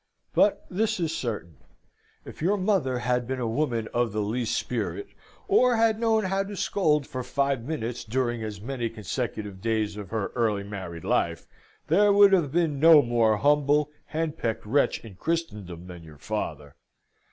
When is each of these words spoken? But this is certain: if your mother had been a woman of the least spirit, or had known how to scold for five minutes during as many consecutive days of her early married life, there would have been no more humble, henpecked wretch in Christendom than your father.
But 0.33 0.65
this 0.67 0.99
is 0.99 1.15
certain: 1.15 1.57
if 2.25 2.41
your 2.41 2.57
mother 2.57 2.97
had 2.97 3.27
been 3.27 3.39
a 3.39 3.45
woman 3.45 3.87
of 3.93 4.11
the 4.13 4.23
least 4.23 4.57
spirit, 4.57 5.09
or 5.47 5.75
had 5.75 5.99
known 5.99 6.23
how 6.23 6.41
to 6.43 6.55
scold 6.55 7.05
for 7.05 7.21
five 7.21 7.61
minutes 7.63 8.03
during 8.03 8.43
as 8.43 8.59
many 8.59 8.89
consecutive 8.89 9.61
days 9.61 9.97
of 9.97 10.09
her 10.09 10.29
early 10.33 10.63
married 10.63 11.03
life, 11.03 11.45
there 11.85 12.11
would 12.11 12.33
have 12.33 12.51
been 12.51 12.79
no 12.79 13.03
more 13.03 13.37
humble, 13.37 13.91
henpecked 14.05 14.65
wretch 14.65 15.05
in 15.05 15.13
Christendom 15.17 15.85
than 15.85 16.01
your 16.01 16.17
father. 16.17 16.77